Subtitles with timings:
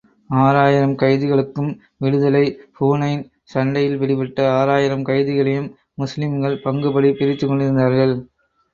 [0.35, 1.69] ஆறாயிரம் கைதிகளுக்கும்
[1.97, 2.41] விடுதலை
[2.79, 5.71] ஹுனைன் சண்டையில் பிடிபட்ட ஆறாயிரம் கைதிகளையும்,
[5.95, 8.15] முஸ்லிம்கள் பங்குப்படி பிரித்துக் கொண்டிருந்தார்கள்.